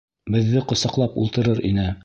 Беҙҙе 0.35 0.63
ҡосаҡлап 0.71 1.21
ултырыр 1.25 1.65
ине. 1.73 1.91